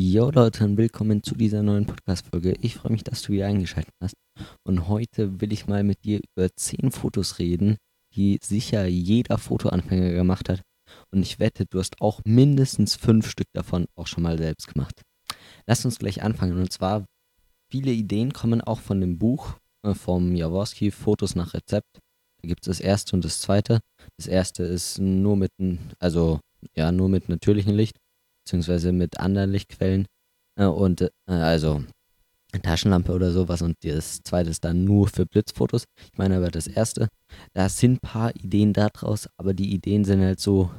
[0.00, 2.54] Jo Leute und willkommen zu dieser neuen Podcast-Folge.
[2.60, 4.14] Ich freue mich, dass du wieder eingeschaltet hast.
[4.64, 7.78] Und heute will ich mal mit dir über 10 Fotos reden,
[8.14, 10.62] die sicher jeder Fotoanfänger gemacht hat.
[11.10, 15.02] Und ich wette, du hast auch mindestens 5 Stück davon auch schon mal selbst gemacht.
[15.66, 16.58] Lass uns gleich anfangen.
[16.58, 17.04] Und zwar,
[17.68, 21.98] viele Ideen kommen auch von dem Buch äh, vom Jaworski, Fotos nach Rezept.
[22.40, 23.80] Da gibt es das erste und das zweite.
[24.16, 25.50] Das erste ist nur mit,
[25.98, 26.38] also
[26.76, 27.96] ja, nur mit natürlichem Licht
[28.48, 30.06] beziehungsweise mit anderen Lichtquellen.
[30.58, 31.84] Äh, und äh, also
[32.62, 35.84] Taschenlampe oder sowas und das zweite ist dann nur für Blitzfotos.
[36.00, 37.08] Ich meine aber das erste,
[37.52, 40.70] da sind ein paar Ideen daraus, aber die Ideen sind halt so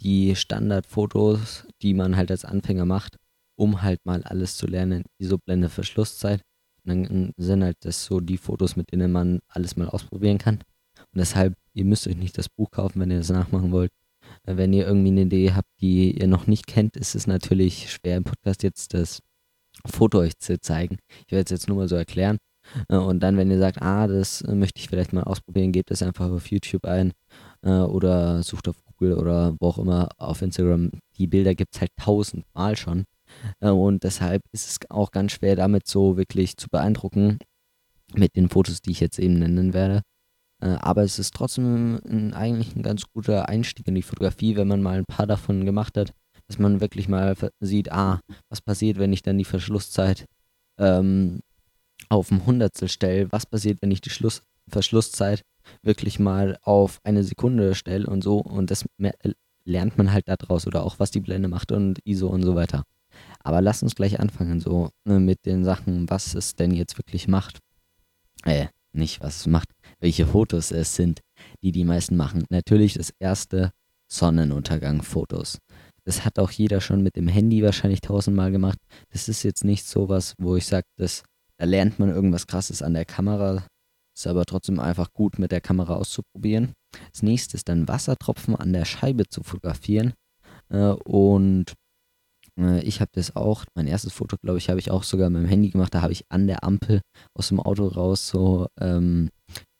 [0.00, 3.16] die Standardfotos, die man halt als Anfänger macht,
[3.54, 5.04] um halt mal alles zu lernen.
[5.18, 6.40] ISO-Blende Verschlusszeit.
[6.84, 10.56] Und dann sind halt das so die Fotos, mit denen man alles mal ausprobieren kann.
[10.56, 13.90] Und deshalb, ihr müsst euch nicht das Buch kaufen, wenn ihr das nachmachen wollt.
[14.44, 18.16] Wenn ihr irgendwie eine Idee habt, die ihr noch nicht kennt, ist es natürlich schwer
[18.16, 19.20] im Podcast jetzt das
[19.86, 20.98] Foto euch zu zeigen.
[21.26, 22.38] Ich werde es jetzt nur mal so erklären.
[22.88, 25.90] Äh, und dann, wenn ihr sagt, ah, das äh, möchte ich vielleicht mal ausprobieren, gebt
[25.90, 27.12] es einfach auf YouTube ein
[27.62, 30.90] äh, oder sucht auf Google oder wo auch immer auf Instagram.
[31.18, 33.04] Die Bilder gibt es halt tausendmal schon.
[33.60, 37.38] Und deshalb ist es auch ganz schwer, damit so wirklich zu beeindrucken
[38.14, 40.02] mit den Fotos, die ich jetzt eben nennen werde.
[40.64, 44.68] Äh, aber es ist trotzdem ein, eigentlich ein ganz guter Einstieg in die Fotografie, wenn
[44.68, 46.12] man mal ein paar davon gemacht hat,
[46.48, 50.24] dass man wirklich mal sieht, ah, was passiert, wenn ich dann die Verschlusszeit
[50.78, 51.40] ähm,
[52.08, 55.42] auf ein Hundertstel stelle, was passiert, wenn ich die Schluss Verschlusszeit
[55.82, 58.86] wirklich mal auf eine Sekunde stelle und so und das
[59.66, 62.84] lernt man halt daraus oder auch was die Blende macht und ISO und so weiter.
[63.40, 67.28] Aber lass uns gleich anfangen so ne, mit den Sachen, was es denn jetzt wirklich
[67.28, 67.58] macht.
[68.44, 69.68] Äh, nicht was macht,
[70.00, 71.20] welche Fotos es sind,
[71.62, 72.44] die die meisten machen.
[72.50, 73.72] Natürlich das erste
[74.10, 75.58] Sonnenuntergang-Fotos.
[76.04, 78.78] Das hat auch jeder schon mit dem Handy wahrscheinlich tausendmal gemacht.
[79.10, 82.94] Das ist jetzt nicht so was, wo ich sage, da lernt man irgendwas Krasses an
[82.94, 83.66] der Kamera.
[84.16, 86.72] Ist aber trotzdem einfach gut mit der Kamera auszuprobieren.
[87.12, 90.12] Das nächste ist dann Wassertropfen an der Scheibe zu fotografieren.
[90.68, 91.72] Äh, und
[92.56, 95.48] ich habe das auch, mein erstes Foto, glaube ich, habe ich auch sogar mit dem
[95.48, 95.94] Handy gemacht.
[95.94, 97.00] Da habe ich an der Ampel
[97.34, 99.30] aus dem Auto raus so ähm,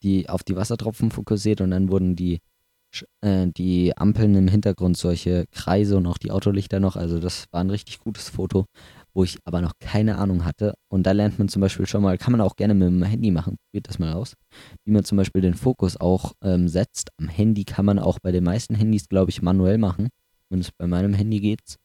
[0.05, 2.41] die auf die Wassertropfen fokussiert und dann wurden die,
[3.23, 6.97] äh, die Ampeln im Hintergrund solche Kreise und auch die Autolichter noch.
[6.97, 8.67] Also das war ein richtig gutes Foto,
[9.15, 10.75] wo ich aber noch keine Ahnung hatte.
[10.89, 13.31] Und da lernt man zum Beispiel schon mal, kann man auch gerne mit dem Handy
[13.31, 14.35] machen, probiert das mal aus,
[14.85, 17.11] wie man zum Beispiel den Fokus auch ähm, setzt.
[17.19, 20.09] Am Handy kann man auch bei den meisten Handys, glaube ich, manuell machen.
[20.49, 21.79] Zumindest bei meinem Handy geht's.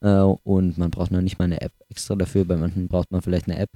[0.00, 2.44] Äh, und man braucht noch nicht mal eine App extra dafür.
[2.44, 3.70] Bei manchen braucht man vielleicht eine App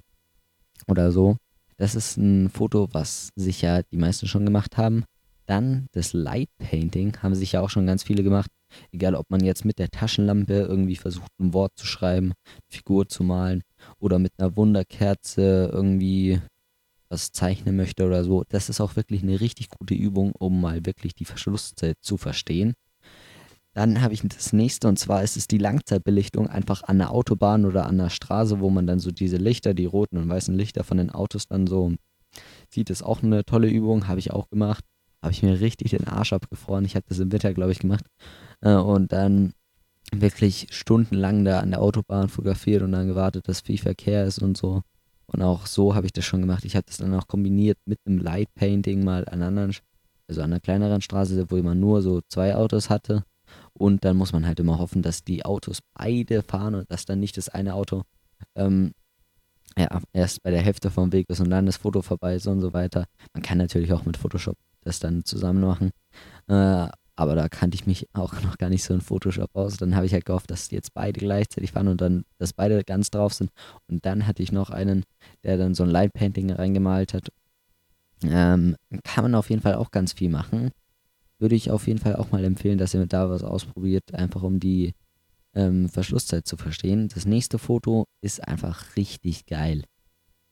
[0.86, 1.36] oder so.
[1.76, 5.04] Das ist ein Foto, was sicher die meisten schon gemacht haben.
[5.46, 8.50] Dann das Light Painting haben sich ja auch schon ganz viele gemacht.
[8.92, 13.08] Egal, ob man jetzt mit der Taschenlampe irgendwie versucht, ein Wort zu schreiben, eine Figur
[13.08, 13.62] zu malen
[13.98, 16.40] oder mit einer Wunderkerze irgendwie
[17.08, 18.44] was zeichnen möchte oder so.
[18.48, 22.74] Das ist auch wirklich eine richtig gute Übung, um mal wirklich die Verschlusszeit zu verstehen.
[23.80, 27.64] Dann habe ich das nächste und zwar ist es die Langzeitbelichtung einfach an der Autobahn
[27.64, 30.84] oder an der Straße, wo man dann so diese Lichter, die roten und weißen Lichter
[30.84, 31.94] von den Autos dann so
[32.68, 32.90] sieht.
[32.90, 34.84] Ist auch eine tolle Übung, habe ich auch gemacht.
[35.22, 36.84] Habe ich mir richtig den Arsch abgefroren.
[36.84, 38.04] Ich habe das im Winter, glaube ich, gemacht.
[38.60, 39.54] Äh, und dann
[40.12, 44.58] wirklich stundenlang da an der Autobahn fotografiert und dann gewartet, dass viel Verkehr ist und
[44.58, 44.82] so.
[45.24, 46.66] Und auch so habe ich das schon gemacht.
[46.66, 49.74] Ich habe das dann auch kombiniert mit einem Light Painting mal an anderen,
[50.28, 53.24] also an einer kleineren Straße, wo man nur so zwei Autos hatte.
[53.72, 57.20] Und dann muss man halt immer hoffen, dass die Autos beide fahren und dass dann
[57.20, 58.02] nicht das eine Auto
[58.54, 58.92] ähm,
[59.76, 62.60] ja, erst bei der Hälfte vom Weg ist und dann das Foto vorbei ist und
[62.60, 63.04] so weiter.
[63.32, 65.90] Man kann natürlich auch mit Photoshop das dann zusammen machen.
[66.48, 69.76] Äh, aber da kannte ich mich auch noch gar nicht so in Photoshop aus.
[69.76, 73.10] Dann habe ich halt gehofft, dass jetzt beide gleichzeitig fahren und dann, dass beide ganz
[73.10, 73.50] drauf sind.
[73.88, 75.04] Und dann hatte ich noch einen,
[75.44, 77.28] der dann so ein Light Painting reingemalt hat.
[78.22, 80.72] Ähm, kann man auf jeden Fall auch ganz viel machen
[81.40, 84.60] würde ich auf jeden Fall auch mal empfehlen, dass ihr da was ausprobiert, einfach um
[84.60, 84.94] die
[85.54, 87.08] ähm, Verschlusszeit zu verstehen.
[87.08, 89.84] Das nächste Foto ist einfach richtig geil.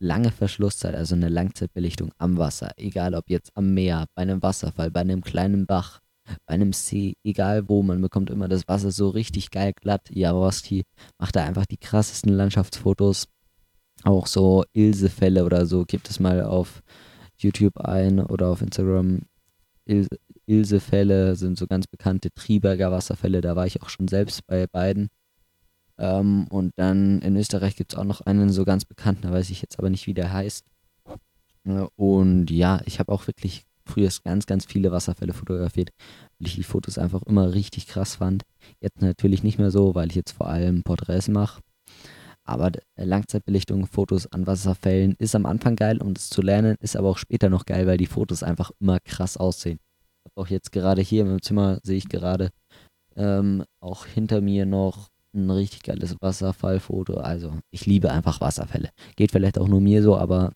[0.01, 4.91] Lange Verschlusszeit, also eine Langzeitbelichtung am Wasser, egal ob jetzt am Meer, bei einem Wasserfall,
[4.91, 6.01] bei einem kleinen Bach,
[6.47, 10.09] bei einem See, egal wo, man bekommt immer das Wasser so richtig geil glatt.
[10.11, 10.85] Jaworski
[11.19, 13.27] macht da einfach die krassesten Landschaftsfotos.
[14.05, 16.83] Auch so Ilsefälle oder so, gibt es mal auf
[17.37, 19.23] YouTube ein oder auf Instagram.
[19.87, 20.09] Ilse,
[20.49, 25.09] Ilsefälle sind so ganz bekannte Triberger Wasserfälle, da war ich auch schon selbst bei beiden.
[25.99, 29.51] Ähm, und dann in Österreich gibt es auch noch einen so ganz bekannten, da weiß
[29.51, 30.65] ich jetzt aber nicht, wie der heißt.
[31.65, 35.91] Äh, und ja, ich habe auch wirklich früher ganz, ganz viele Wasserfälle fotografiert,
[36.39, 38.43] weil ich die Fotos einfach immer richtig krass fand.
[38.81, 41.61] Jetzt natürlich nicht mehr so, weil ich jetzt vor allem Porträts mache.
[42.45, 47.11] Aber Langzeitbelichtung, Fotos an Wasserfällen ist am Anfang geil, um das zu lernen, ist aber
[47.11, 49.79] auch später noch geil, weil die Fotos einfach immer krass aussehen.
[50.39, 52.51] Auch jetzt gerade hier im Zimmer sehe ich gerade
[53.17, 57.15] ähm, auch hinter mir noch ein richtig geiles Wasserfallfoto.
[57.15, 58.91] Also ich liebe einfach Wasserfälle.
[59.17, 60.53] Geht vielleicht auch nur mir so, aber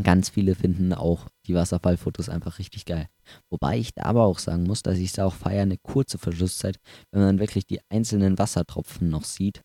[0.00, 3.08] ganz viele finden auch die Wasserfallfotos einfach richtig geil.
[3.50, 6.78] Wobei ich da aber auch sagen muss, dass ich es auch feiere, eine kurze Verschlusszeit,
[7.10, 9.62] wenn man wirklich die einzelnen Wassertropfen noch sieht.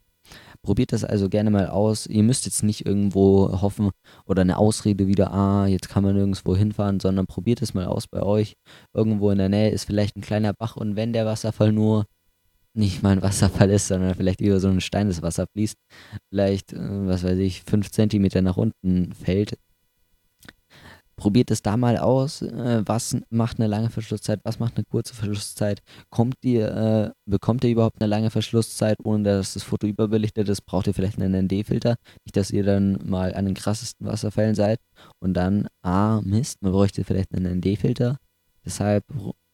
[0.65, 2.07] Probiert das also gerne mal aus.
[2.07, 3.91] Ihr müsst jetzt nicht irgendwo hoffen
[4.25, 8.07] oder eine Ausrede wieder, ah, jetzt kann man nirgendwo hinfahren, sondern probiert es mal aus
[8.07, 8.55] bei euch.
[8.91, 12.05] Irgendwo in der Nähe ist vielleicht ein kleiner Bach und wenn der Wasserfall nur
[12.73, 15.77] nicht mal ein Wasserfall ist, sondern vielleicht über so einen Stein das Wasser fließt,
[16.29, 19.59] vielleicht, äh, was weiß ich, fünf Zentimeter nach unten fällt,
[21.17, 22.41] Probiert es da mal aus.
[22.41, 24.41] Äh, was macht eine lange Verschlusszeit?
[24.43, 25.81] Was macht eine kurze Verschlusszeit?
[26.09, 30.65] Kommt ihr, äh, bekommt ihr überhaupt eine lange Verschlusszeit, ohne dass das Foto überbelichtet ist?
[30.65, 31.95] Braucht ihr vielleicht einen ND-Filter?
[32.25, 34.79] Nicht, dass ihr dann mal an den krassesten Wasserfällen seid
[35.19, 38.17] und dann, ah, Mist, man bräuchte vielleicht einen ND-Filter.
[38.65, 39.05] Deshalb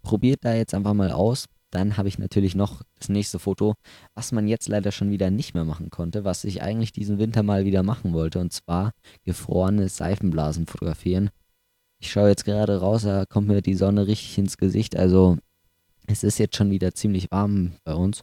[0.01, 1.45] probiert da jetzt einfach mal aus.
[1.69, 3.75] Dann habe ich natürlich noch das nächste Foto,
[4.13, 7.43] was man jetzt leider schon wieder nicht mehr machen konnte, was ich eigentlich diesen Winter
[7.43, 8.91] mal wieder machen wollte, und zwar
[9.23, 11.29] gefrorene Seifenblasen fotografieren.
[12.01, 14.97] Ich schaue jetzt gerade raus, da kommt mir die Sonne richtig ins Gesicht.
[14.97, 15.37] Also
[16.07, 18.21] es ist jetzt schon wieder ziemlich warm bei uns,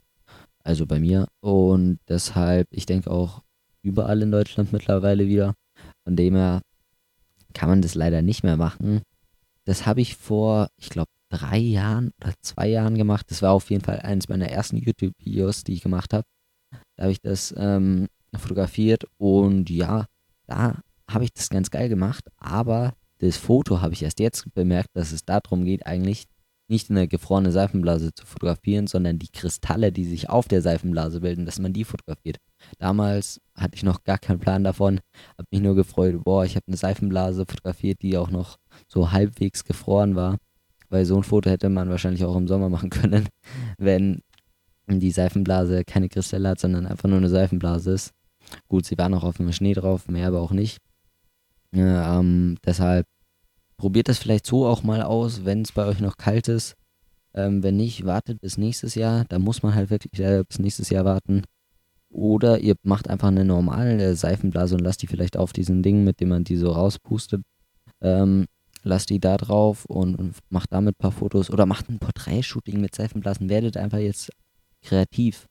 [0.65, 1.27] also bei mir.
[1.39, 3.41] Und deshalb, ich denke auch
[3.81, 5.55] überall in Deutschland mittlerweile wieder.
[6.03, 6.61] Von dem her
[7.53, 9.01] kann man das leider nicht mehr machen.
[9.63, 13.27] Das habe ich vor, ich glaube, drei Jahren oder zwei Jahren gemacht.
[13.29, 16.25] Das war auf jeden Fall eines meiner ersten YouTube-Videos, die ich gemacht habe.
[16.97, 20.05] Da habe ich das ähm, fotografiert und ja,
[20.47, 24.89] da habe ich das ganz geil gemacht, aber das Foto habe ich erst jetzt bemerkt,
[24.93, 26.25] dass es darum geht, eigentlich
[26.69, 31.45] nicht eine gefrorene Seifenblase zu fotografieren, sondern die Kristalle, die sich auf der Seifenblase bilden,
[31.45, 32.37] dass man die fotografiert.
[32.77, 34.99] Damals hatte ich noch gar keinen Plan davon,
[35.37, 38.57] habe mich nur gefreut, boah, ich habe eine Seifenblase fotografiert, die auch noch
[38.87, 40.37] so halbwegs gefroren war,
[40.89, 43.27] weil so ein Foto hätte man wahrscheinlich auch im Sommer machen können,
[43.77, 44.21] wenn
[44.87, 48.11] die Seifenblase keine Kristalle hat, sondern einfach nur eine Seifenblase ist.
[48.67, 50.79] Gut, sie war noch auf dem Schnee drauf, mehr aber auch nicht.
[51.73, 53.05] Ähm, deshalb
[53.77, 56.75] probiert das vielleicht so auch mal aus, wenn es bei euch noch kalt ist.
[57.33, 59.25] Ähm, wenn nicht, wartet bis nächstes Jahr.
[59.29, 61.43] Da muss man halt wirklich äh, bis nächstes Jahr warten.
[62.09, 66.19] Oder ihr macht einfach eine normale Seifenblase und lasst die vielleicht auf diesen Ding, mit
[66.19, 67.43] dem man die so rauspustet.
[68.01, 68.45] Ähm,
[68.83, 71.51] lasst die da drauf und, und macht damit ein paar Fotos.
[71.51, 73.49] Oder macht ein Porträtshooting mit Seifenblasen.
[73.49, 74.31] Werdet einfach jetzt
[74.81, 75.45] kreativ.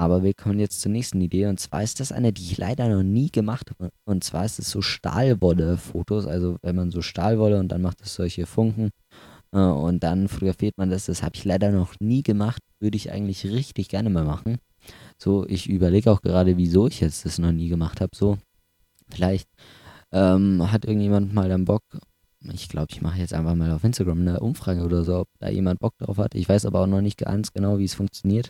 [0.00, 1.44] Aber wir kommen jetzt zur nächsten Idee.
[1.44, 3.90] Und zwar ist das eine, die ich leider noch nie gemacht habe.
[4.06, 6.26] Und zwar ist es so Stahlwolle-Fotos.
[6.26, 8.92] Also wenn man so Stahlwolle und dann macht es solche Funken
[9.52, 11.04] äh, und dann fotografiert man das.
[11.04, 12.62] Das habe ich leider noch nie gemacht.
[12.78, 14.56] Würde ich eigentlich richtig gerne mal machen.
[15.18, 18.16] So, ich überlege auch gerade, wieso ich jetzt das noch nie gemacht habe.
[18.16, 18.38] So,
[19.10, 19.50] vielleicht
[20.12, 21.82] ähm, hat irgendjemand mal dann Bock.
[22.50, 25.50] Ich glaube, ich mache jetzt einfach mal auf Instagram eine Umfrage oder so, ob da
[25.50, 26.34] jemand Bock drauf hat.
[26.34, 28.48] Ich weiß aber auch noch nicht ganz genau, wie es funktioniert.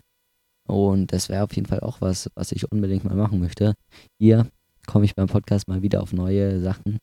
[0.71, 3.75] Und das wäre auf jeden Fall auch was, was ich unbedingt mal machen möchte.
[4.19, 4.47] Hier
[4.87, 6.99] komme ich beim Podcast mal wieder auf neue Sachen.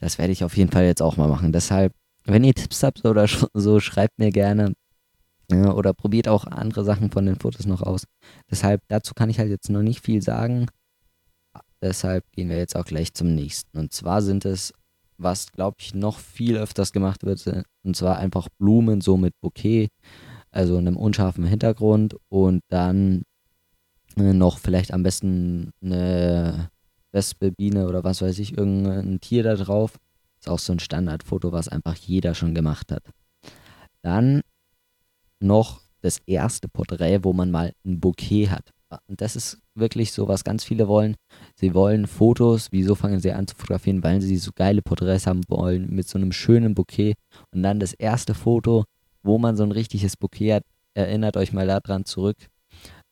[0.00, 1.52] Das werde ich auf jeden Fall jetzt auch mal machen.
[1.52, 1.92] Deshalb,
[2.24, 4.72] wenn ihr Tipps habt oder so, schreibt mir gerne.
[5.50, 8.04] Ja, oder probiert auch andere Sachen von den Fotos noch aus.
[8.50, 10.66] Deshalb, dazu kann ich halt jetzt noch nicht viel sagen.
[11.82, 13.78] Deshalb gehen wir jetzt auch gleich zum nächsten.
[13.78, 14.72] Und zwar sind es,
[15.18, 17.44] was glaube ich noch viel öfters gemacht wird,
[17.82, 19.88] und zwar einfach Blumen so mit Bouquet
[20.50, 23.22] also einem unscharfen Hintergrund und dann
[24.16, 26.70] äh, noch vielleicht am besten eine
[27.12, 29.98] Wespe, Biene oder was weiß ich, irgendein Tier da drauf.
[30.40, 33.02] Ist auch so ein Standardfoto, was einfach jeder schon gemacht hat.
[34.02, 34.40] Dann
[35.40, 38.72] noch das erste Porträt, wo man mal ein Bouquet hat.
[39.06, 41.14] Und das ist wirklich so, was ganz viele wollen.
[41.54, 42.68] Sie wollen Fotos.
[42.72, 44.02] Wieso fangen sie an zu fotografieren?
[44.02, 47.14] Weil sie so geile Porträts haben wollen mit so einem schönen Bouquet.
[47.52, 48.84] Und dann das erste Foto
[49.22, 50.64] wo man so ein richtiges Bouquet hat.
[50.94, 52.36] Erinnert euch mal daran zurück.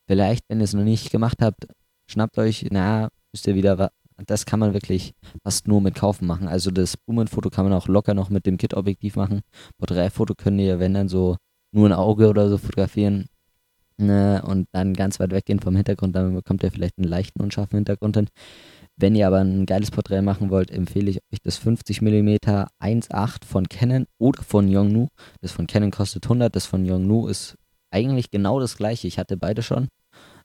[0.06, 1.66] Vielleicht, wenn ihr es noch nicht gemacht habt,
[2.10, 3.90] schnappt euch, na, müsst ihr wieder,
[4.26, 6.48] das kann man wirklich fast nur mit Kaufen machen.
[6.48, 9.42] Also das Blumenfoto kann man auch locker noch mit dem Kit-Objektiv machen.
[9.78, 11.36] Porträtfoto könnt ihr, wenn dann so
[11.72, 13.26] nur ein Auge oder so fotografieren
[13.98, 17.76] ne, und dann ganz weit weggehen vom Hintergrund, dann bekommt ihr vielleicht einen leichten, unscharfen
[17.76, 18.28] Hintergrund hin.
[19.00, 22.36] Wenn ihr aber ein geiles Porträt machen wollt, empfehle ich euch das 50 mm
[22.80, 25.06] 1.8 von Canon oder von Yongnu.
[25.40, 27.56] Das von Canon kostet 100, das von Yongnu ist
[27.92, 29.06] eigentlich genau das gleiche.
[29.06, 29.86] Ich hatte beide schon.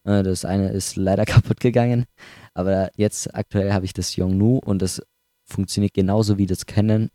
[0.03, 2.05] Äh, das eine ist leider kaputt gegangen,
[2.53, 5.01] aber jetzt aktuell habe ich das Yongnu und das
[5.45, 7.09] funktioniert genauso wie das Canon.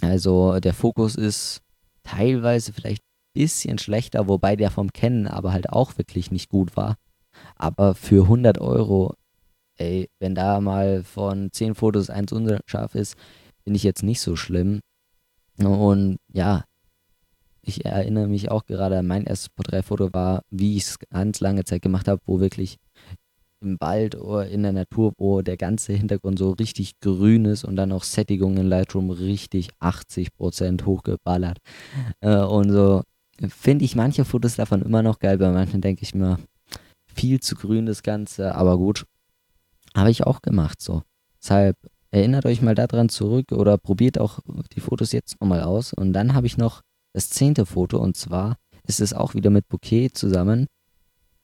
[0.00, 1.60] Also der Fokus ist
[2.04, 6.76] teilweise vielleicht ein bisschen schlechter, wobei der vom Canon aber halt auch wirklich nicht gut
[6.76, 6.98] war.
[7.56, 9.14] Aber für 100 Euro,
[9.82, 13.16] ey, wenn da mal von 10 Fotos eins unscharf ist,
[13.64, 14.80] finde ich jetzt nicht so schlimm.
[15.58, 16.64] Und ja,
[17.62, 21.82] ich erinnere mich auch gerade mein erstes Porträtfoto war, wie ich es ganz lange Zeit
[21.82, 22.78] gemacht habe, wo wirklich
[23.60, 27.76] im Wald oder in der Natur, wo der ganze Hintergrund so richtig grün ist und
[27.76, 31.58] dann auch Sättigung in Lightroom richtig 80% hochgeballert.
[32.20, 33.02] Äh, und so
[33.48, 36.38] finde ich manche Fotos davon immer noch geil, bei manchen denke ich mir,
[37.06, 39.04] viel zu grün das Ganze, aber gut.
[39.94, 41.02] Habe ich auch gemacht so.
[41.40, 41.76] Deshalb
[42.10, 44.40] erinnert euch mal daran zurück oder probiert auch
[44.74, 45.92] die Fotos jetzt nochmal aus.
[45.92, 46.82] Und dann habe ich noch
[47.12, 48.56] das zehnte Foto und zwar
[48.86, 50.66] ist es auch wieder mit Bouquet zusammen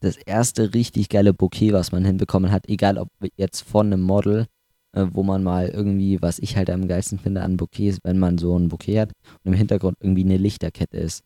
[0.01, 4.47] das erste richtig geile Bouquet, was man hinbekommen hat, egal ob jetzt von einem Model,
[4.93, 8.39] äh, wo man mal irgendwie, was ich halt am geilsten finde an Bouquets, wenn man
[8.39, 9.13] so ein Bouquet hat
[9.45, 11.25] und im Hintergrund irgendwie eine Lichterkette ist,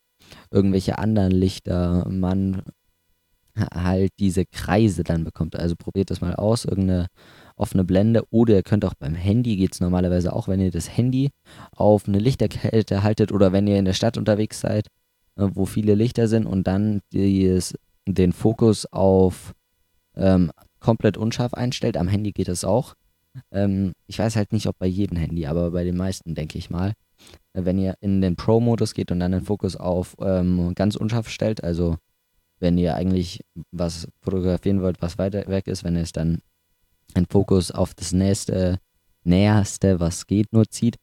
[0.51, 2.63] irgendwelche anderen Lichter, man
[3.57, 5.57] halt diese Kreise dann bekommt.
[5.57, 7.09] Also probiert das mal aus, irgendeine
[7.57, 10.97] offene Blende oder ihr könnt auch beim Handy geht es normalerweise auch, wenn ihr das
[10.97, 11.31] Handy
[11.77, 14.87] auf eine Lichterkette haltet oder wenn ihr in der Stadt unterwegs seid,
[15.37, 17.75] äh, wo viele Lichter sind und dann dieses
[18.07, 19.55] den Fokus auf
[20.17, 21.97] ähm, komplett unscharf einstellt.
[21.97, 22.95] Am Handy geht das auch.
[23.51, 26.71] Ähm, ich weiß halt nicht, ob bei jedem Handy, aber bei den meisten denke ich
[26.71, 26.93] mal.
[27.53, 31.63] Wenn ihr in den Pro-Modus geht und dann den Fokus auf ähm, ganz unscharf stellt,
[31.63, 31.97] also
[32.63, 33.41] wenn ihr eigentlich
[33.71, 36.41] was fotografieren wollt, was weiter weg ist, wenn ihr es dann
[37.15, 38.79] einen Fokus auf das nächste,
[39.25, 40.97] näherste, was geht, nur zieht,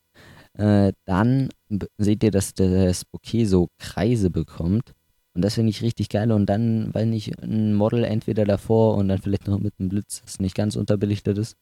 [0.54, 1.50] äh, dann
[1.98, 4.94] seht ihr, dass das Bouquet so Kreise bekommt.
[5.34, 6.32] Und das finde ich richtig geil.
[6.32, 10.22] Und dann, weil nicht ein Model entweder davor und dann vielleicht noch mit einem Blitz,
[10.24, 11.56] das nicht ganz unterbelichtet ist,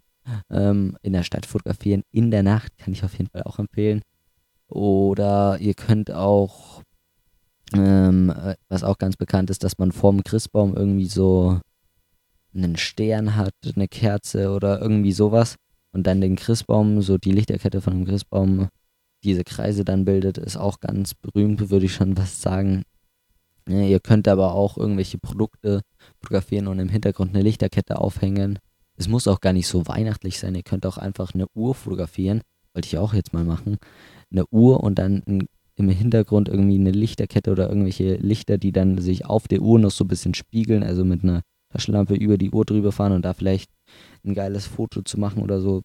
[0.50, 2.04] ähm, in der Stadt fotografieren.
[2.12, 4.02] In der Nacht kann ich auf jeden Fall auch empfehlen.
[4.68, 6.82] Oder ihr könnt auch,
[7.74, 11.60] ähm, äh, was auch ganz bekannt ist, dass man vorm Christbaum irgendwie so
[12.54, 15.56] einen Stern hat, eine Kerze oder irgendwie sowas.
[15.92, 18.70] Und dann den Christbaum, so die Lichterkette von dem Christbaum,
[19.24, 22.84] diese Kreise dann bildet, ist auch ganz berühmt, würde ich schon was sagen.
[23.68, 25.82] Ja, ihr könnt aber auch irgendwelche Produkte
[26.20, 28.60] fotografieren und im Hintergrund eine Lichterkette aufhängen.
[28.96, 30.56] Es muss auch gar nicht so weihnachtlich sein.
[30.56, 32.42] Ihr könnt auch einfach eine Uhr fotografieren.
[32.74, 33.78] Wollte ich auch jetzt mal machen.
[34.32, 35.48] Eine Uhr und dann
[35.78, 39.92] im Hintergrund irgendwie eine Lichterkette oder irgendwelche Lichter, die dann sich auf der Uhr noch
[39.92, 40.84] so ein bisschen spiegeln.
[40.84, 43.70] Also mit einer Taschenlampe über die Uhr drüber fahren und da vielleicht
[44.26, 45.84] ein geiles Foto zu machen oder so.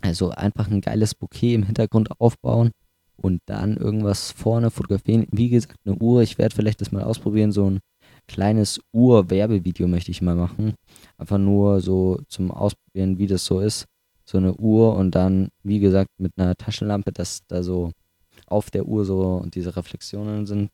[0.00, 2.70] Also einfach ein geiles Bouquet im Hintergrund aufbauen
[3.16, 5.26] und dann irgendwas vorne fotografieren.
[5.30, 6.22] Wie gesagt, eine Uhr.
[6.22, 7.52] Ich werde vielleicht das mal ausprobieren.
[7.52, 7.80] So ein
[8.26, 10.74] kleines Uhr-Werbevideo möchte ich mal machen.
[11.18, 13.84] Einfach nur so zum Ausprobieren, wie das so ist.
[14.24, 17.90] So eine Uhr und dann, wie gesagt, mit einer Taschenlampe, dass da so
[18.52, 20.70] auf der Uhr so diese Reflexionen sind.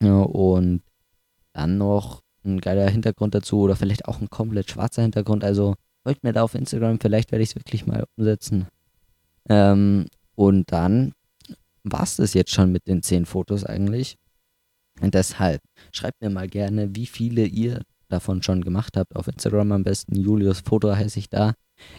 [0.00, 0.82] Ja, und
[1.52, 5.44] dann noch ein geiler Hintergrund dazu oder vielleicht auch ein komplett schwarzer Hintergrund.
[5.44, 8.66] Also folgt mir da auf Instagram, vielleicht werde ich es wirklich mal umsetzen.
[9.48, 11.12] Ähm, und dann
[11.84, 14.16] war es das jetzt schon mit den zehn Fotos eigentlich.
[15.00, 19.16] Und deshalb schreibt mir mal gerne, wie viele ihr davon schon gemacht habt.
[19.16, 20.16] Auf Instagram am besten.
[20.20, 21.54] Julius Foto heiße ich da.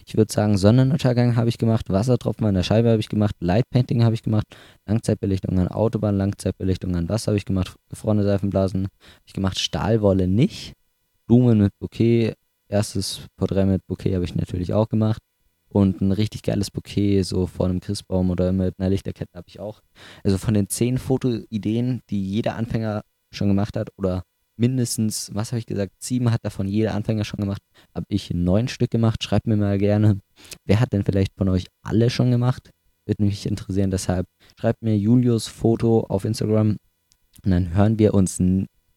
[0.05, 4.03] Ich würde sagen, Sonnenuntergang habe ich gemacht, Wassertropfen an der Scheibe habe ich gemacht, Lightpainting
[4.03, 4.45] habe ich gemacht,
[4.85, 10.27] Langzeitbelichtung an Autobahn, Langzeitbelichtung an Wasser habe ich gemacht, gefrorene Seifenblasen habe ich gemacht, Stahlwolle
[10.27, 10.73] nicht,
[11.27, 12.33] Blumen mit Bouquet,
[12.67, 15.21] erstes Porträt mit Bouquet habe ich natürlich auch gemacht
[15.69, 19.59] und ein richtig geiles Bouquet, so vor einem Christbaum oder mit einer Lichterkette habe ich
[19.59, 19.81] auch.
[20.23, 24.23] Also von den zehn Fotoideen, die jeder Anfänger schon gemacht hat, oder
[24.57, 27.61] mindestens, was habe ich gesagt, sieben hat davon jeder Anfänger schon gemacht,
[27.93, 29.23] habe ich neun Stück gemacht.
[29.23, 30.19] Schreibt mir mal gerne,
[30.65, 32.69] wer hat denn vielleicht von euch alle schon gemacht?
[33.05, 34.27] Würde mich interessieren, deshalb
[34.59, 36.77] schreibt mir Julius Foto auf Instagram
[37.43, 38.41] und dann hören wir uns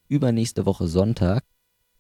[0.09, 1.43] übernächste Woche Sonntag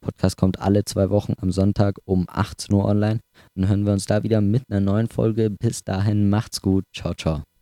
[0.07, 3.21] Podcast kommt alle zwei Wochen am Sonntag um 18 Uhr online.
[3.55, 5.51] Dann hören wir uns da wieder mit einer neuen Folge.
[5.51, 6.85] Bis dahin, macht's gut.
[6.95, 7.56] Ciao, ciao.